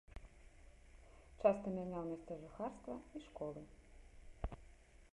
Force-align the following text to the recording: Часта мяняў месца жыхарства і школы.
Часта 1.43 1.65
мяняў 1.77 2.03
месца 2.09 2.31
жыхарства 2.47 2.93
і 3.15 3.25
школы. 3.29 3.61